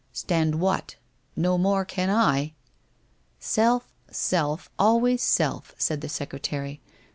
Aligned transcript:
* 0.07 0.13
Stand 0.13 0.55
what? 0.55 0.95
No 1.35 1.59
more 1.59 1.85
can 1.85 2.09
I!'' 2.09 2.55
Self, 3.55 3.93
self, 4.09 4.67
always 4.79 5.21
self!' 5.21 5.75
said 5.77 6.01
the 6.01 6.09
secretary. 6.09 6.81